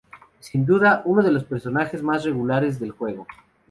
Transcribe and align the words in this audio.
Sin 0.39 0.65
duda, 0.65 0.95
es 0.95 1.01
uno 1.05 1.21
de 1.21 1.31
los 1.31 1.43
personajes 1.43 2.01
más 2.01 2.23
regulares 2.23 2.79
del 2.79 2.89
juego. 2.89 3.27